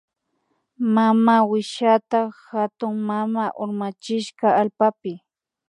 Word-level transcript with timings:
Mamawishita 0.93 2.19
hatunmama 2.49 3.43
urmachishka 3.61 4.47
allpapi 4.61 5.13